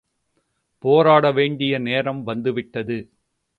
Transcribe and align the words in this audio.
போராட 0.83 1.31
வேண்டிய 1.31 1.79
நேரம் 1.79 2.23
வந்துவிட்டது. 2.23 2.97